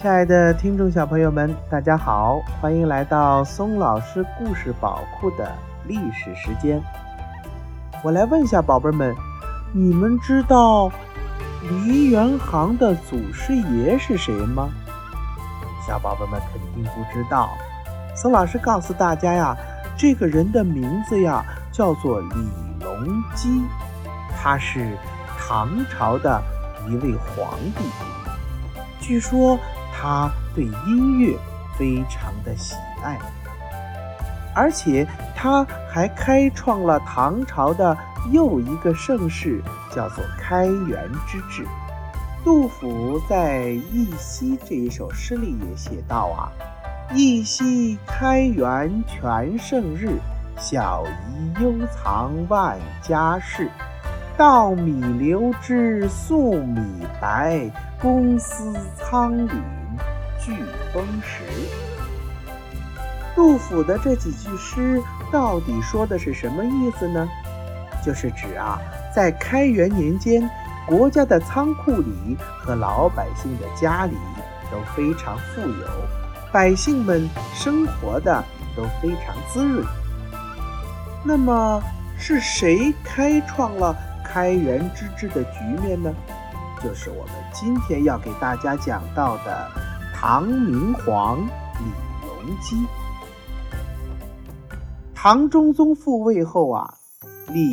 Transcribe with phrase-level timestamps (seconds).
[0.00, 5.52] 亲爱的听众小朋友们，大家好，欢迎来到松老师故事宝库的
[5.84, 6.82] 历史时间。
[8.02, 9.14] 我来问一下宝贝们，
[9.74, 10.90] 你们知道
[11.84, 14.70] 梨园行的祖师爷是谁吗？
[15.86, 17.50] 小宝贝们肯定不知道。
[18.16, 19.54] 松老师告诉大家呀，
[19.98, 23.62] 这个人的名字呀叫做李隆基，
[24.34, 24.96] 他是
[25.36, 26.42] 唐朝的
[26.88, 27.84] 一位皇帝。
[28.98, 29.58] 据说。
[30.00, 31.36] 他对音乐
[31.76, 33.18] 非常的喜爱，
[34.54, 37.94] 而且他还开创了唐朝的
[38.32, 39.62] 又一个盛世，
[39.94, 41.66] 叫做开元之治。
[42.42, 46.48] 杜甫在《忆昔》这一首诗里也写道啊
[47.14, 50.18] ：“忆昔开元全盛日，
[50.56, 53.70] 小姨幽藏万家事。
[54.40, 56.80] 稻米流脂粟米
[57.20, 59.50] 白，公私仓廪。”
[60.40, 60.56] 聚
[60.94, 61.42] 风时，
[63.36, 64.98] 杜甫的这几句诗
[65.30, 67.28] 到底说的是什么意思呢？
[68.02, 68.80] 就是指啊，
[69.14, 70.50] 在开元年间，
[70.86, 74.16] 国家的仓库里和老百姓的家里
[74.70, 75.86] 都非常富有，
[76.50, 78.42] 百姓们生活的
[78.74, 79.84] 都非常滋润。
[81.22, 81.82] 那么
[82.16, 83.94] 是谁开创了
[84.32, 86.14] 开元之治的局面呢？
[86.80, 89.68] 就是我们今天要给大家讲到的。
[90.14, 92.86] 唐明皇李隆基，
[95.14, 96.94] 唐中宗复位后啊，
[97.48, 97.72] 立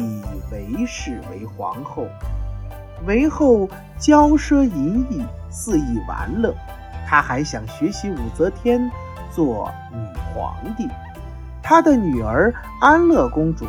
[0.52, 2.08] 韦氏为皇后。
[3.06, 6.56] 韦后骄奢淫逸，肆意玩乐。
[7.06, 8.90] 她还想学习武则天
[9.30, 10.00] 做女
[10.34, 10.88] 皇帝。
[11.62, 13.66] 她的女儿安乐公主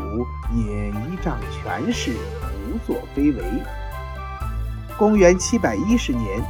[0.55, 2.15] 也依仗权势，
[2.69, 3.43] 无所非为。
[4.99, 6.41] 公元七百一十年，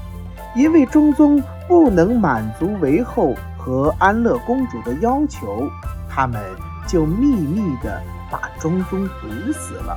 [0.56, 1.42] 因为中宗。
[1.68, 5.70] 不能满足韦后和安乐公主的要求，
[6.08, 6.42] 他们
[6.86, 9.94] 就秘密地把中宗毒死了。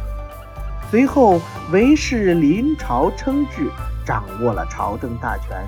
[0.89, 1.39] 随后，
[1.71, 3.71] 韦氏临朝称制，
[4.05, 5.65] 掌握了朝政大权。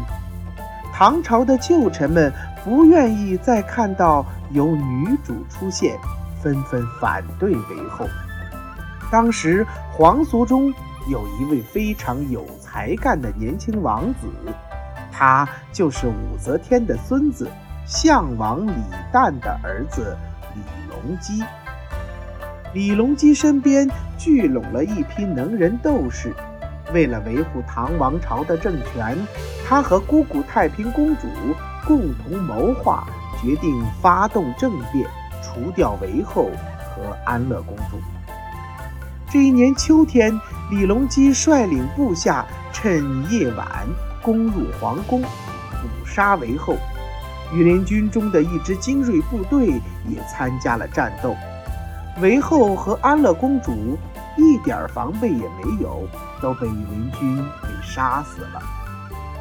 [0.93, 2.29] 唐朝的旧臣们
[2.65, 5.97] 不愿意再看到有女主出现，
[6.41, 8.05] 纷纷反对韦后。
[9.13, 10.73] 当时，皇族中
[11.07, 14.27] 有一位非常有才干的年轻王子。
[15.11, 17.47] 他就是武则天的孙子，
[17.85, 18.73] 项王李
[19.13, 20.17] 旦的儿子
[20.55, 21.43] 李隆基。
[22.73, 23.87] 李隆基身边
[24.17, 26.33] 聚拢了一批能人斗士，
[26.91, 29.15] 为了维护唐王朝的政权，
[29.63, 31.27] 他和姑姑太平公主
[31.85, 33.07] 共同谋划，
[33.39, 35.07] 决定发动政变，
[35.43, 36.49] 除掉韦后
[36.95, 37.99] 和安乐公主。
[39.33, 40.39] 这一年秋天，
[40.69, 43.67] 李隆基率领部下趁夜晚。
[44.21, 46.75] 攻入皇宫，捕杀韦后。
[47.51, 51.35] 羽林军中的一支精锐部队也参加了战斗。
[52.21, 53.97] 韦后和安乐公主
[54.37, 56.07] 一点防备也没有，
[56.39, 58.61] 都被羽林军给杀死了。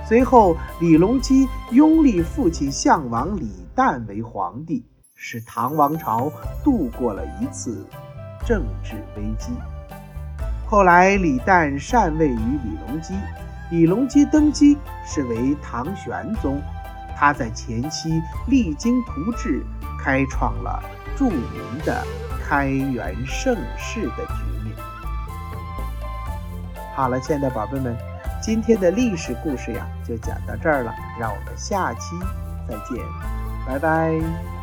[0.09, 6.33] 随后，李隆基拥立父亲项王李旦为皇帝，使唐王朝
[6.65, 7.87] 度过了一次
[8.47, 9.53] 政治危机。
[10.73, 13.13] 后来，李旦禅位于李隆基。
[13.71, 16.63] 李隆基登基是为唐玄宗，
[17.15, 19.63] 他在前期励精图治，
[20.03, 20.83] 开创了
[21.15, 21.45] 著名
[21.85, 22.03] 的
[22.49, 24.75] 开元盛世的局面。
[26.97, 27.95] 好了，亲爱的宝贝们，
[28.41, 32.17] 今天的历史故事呀就讲到这儿了，让我们下期
[32.67, 33.05] 再见，
[33.67, 34.62] 拜拜。